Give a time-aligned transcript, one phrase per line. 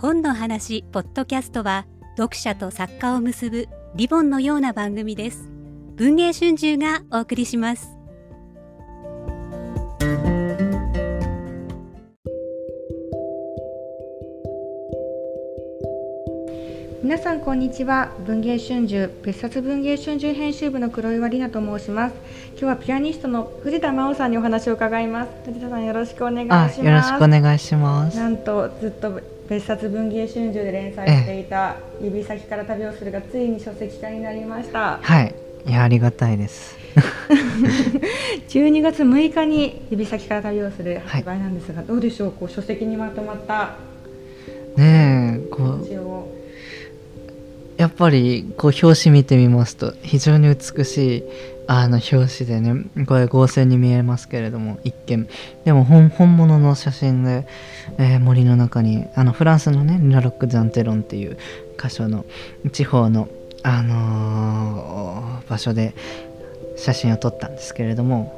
[0.00, 1.84] 本の話ポッドキャストは
[2.16, 5.50] 読者と作家を結ぶリボンのような番組です。
[5.96, 7.88] 文藝春秋がお送りします。
[17.02, 18.12] 皆さんこんにちは。
[18.24, 22.14] 文藝春秋別冊文藝春秋編集部の黒岩里奈と申します。
[22.50, 25.30] 今日はピアニストの藤田真央さんにお話を伺います。
[25.46, 26.84] 藤田さんよろしくお願いします。
[26.84, 28.16] よろしくお願いします。
[28.16, 34.98] なんとずっと別冊文芸春秋で連載していた指先から旅をするがついに書籍化になりました。
[35.02, 35.34] はい。
[35.66, 36.76] いやありがたいです。
[38.48, 42.32] 12月6日に指先から旅をする発売なんですが、はい、どうでしょう？
[42.32, 43.76] こう書籍にまとまった
[44.76, 45.86] ねえこう
[47.78, 51.24] やっぱりこう表紙見てみますと非常に美しい
[51.68, 55.28] あの表紙でねこれ合成に見えますけれども一見。
[55.64, 57.46] でも本物の写真で、
[57.98, 61.38] えー、森の中にあのフランスのねラロック・ザンテロンっていう
[61.80, 62.24] 箇所の
[62.72, 63.28] 地方の、
[63.62, 65.94] あのー、場所で
[66.76, 68.34] 写真を撮ったんですけれども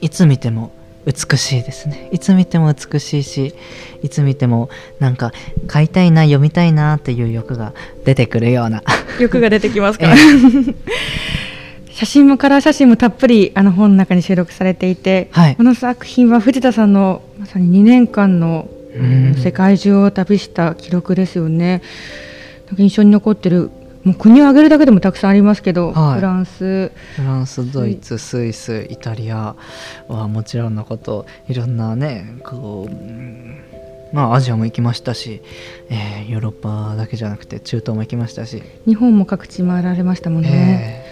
[0.00, 0.70] いつ見ても
[1.08, 2.10] 美しいですね。
[2.12, 3.54] いつ見ても美しいし
[4.02, 4.68] いつ見ても
[5.00, 5.32] なんか
[5.66, 7.72] 買いたいな読みたいなっていう欲が
[8.04, 8.82] 出てくるような。
[9.18, 10.14] 欲が出てきますか、
[11.90, 18.68] 写真もカラー写真もたっぷりあの本の中に収録されていて、はい、この作品は藤田さんのまさに2年間の
[19.42, 21.80] 世界中を旅した記録ですよね。
[22.76, 23.70] 印象に残ってる
[24.08, 26.90] もう国を挙げるだけでもたくさんありますけど、はい、フランス。
[27.16, 29.54] フランスドイツスイスイタリア
[30.08, 35.42] はもちろんのこといろんなねこうまあアジアも行きましたし、
[35.90, 38.62] えー、ヨーロッパだけじゃなくて中東も行きましたし。
[38.86, 41.04] 日本も各地回られましたもんね、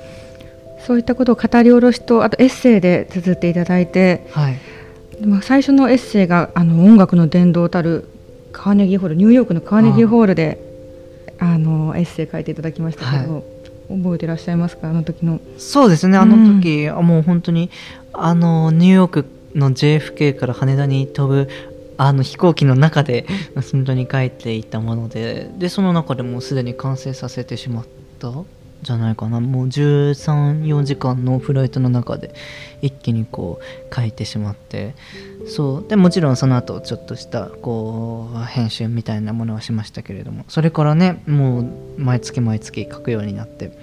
[0.78, 4.56] えー、そういったことを語り下ろしとあとエッセイで綴っていただいて、はい、
[5.22, 8.08] まあ最初のエッセイがあの音楽の殿堂たる
[8.52, 10.65] カーネギーホールニューヨークのカーネギーホールで
[11.38, 13.42] あのエッセイ書いていただきましたけど、はい、
[14.02, 14.88] 覚えてらっしゃいますか？
[14.88, 15.40] あの時の。
[15.58, 17.70] そうですねあの時、うん、もう本当に
[18.12, 21.48] あのニューヨークの JFK から羽田に飛ぶ
[21.98, 23.26] あの飛行機の中で
[23.72, 27.84] 本当に書いていたものででその中でもうすでに完成させてしまっ
[28.18, 28.30] た
[28.86, 29.40] じゃないかな。
[29.40, 32.32] もう134時間のフライトの中で
[32.82, 34.94] 一気にこう書いてしまって。
[35.48, 35.88] そう。
[35.88, 40.44] でもちろんその後ちょっとしたこう編集みたいなものはしましたけれども。
[40.48, 41.66] それからねもう
[41.98, 43.76] 毎月毎月書くようになって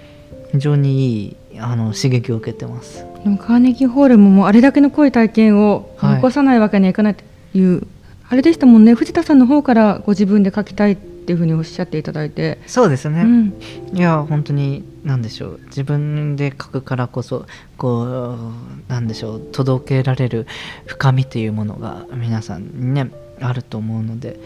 [0.52, 3.04] 非常にいいあの刺激を受けてます。
[3.22, 7.86] でもカーネギーホールももうあれだけの濃い体験を残さないわけにはいかないという、はい、
[8.30, 8.94] あれでしたもんね。
[8.94, 12.58] 藤田さんの方からご自分で書きたいっていうふうにおっしゃっていただいて。
[12.66, 13.54] そうですね、うん、
[13.92, 18.36] いや本当に何でしょう自分で書くからこそこ
[18.88, 20.46] うなんでしょう届けられる
[20.86, 23.10] 深みというものが皆さんにね
[23.40, 24.38] あると思うので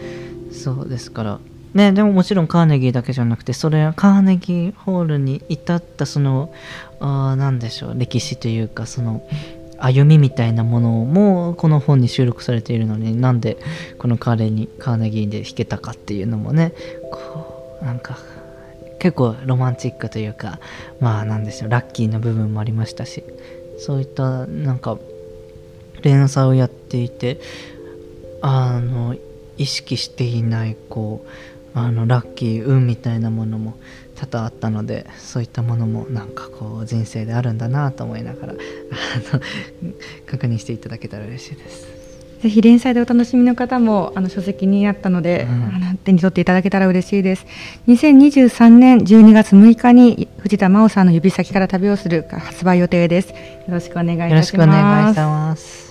[0.51, 1.39] そうですから。
[1.71, 6.51] ね、でももちろんカーネギーだけじゃなくてそれはカーネギーホールに至ったその
[6.99, 9.21] あなんでしょう歴史というかその
[9.77, 13.57] 歩みみたいなものもこの本に収録されているのになんで
[13.99, 16.73] この彼にカーネギーで弾けたかっていうのもね
[17.11, 18.17] こうなんか
[18.99, 20.59] 結構ロマンチックというか
[20.99, 23.23] まあなんでしょうラッキーな部分もありましたし
[23.79, 24.97] そういったなんか
[26.01, 27.39] 連載をやっていて
[28.41, 29.15] あの
[29.57, 31.29] 意識していないこう
[31.73, 33.77] あのラッキー運みたいなものも
[34.15, 38.55] 多々あったのでそういったものもなんかこう人生であるんだなと思いながらあ
[39.35, 39.41] の
[40.25, 41.98] 確認していただけたら嬉しいです。
[42.41, 45.53] ぜひ連載でお楽しみの方もあの書籍にあったので、う
[45.93, 47.45] ん、手に取っていただけたら嬉しいです。
[47.87, 53.29] 2023年12月6日に藤田真央さんの指先から旅をする発売予定です。
[53.29, 53.35] よ
[53.69, 54.33] ろしくお願いいたします。
[54.33, 55.88] よろしくお願いします。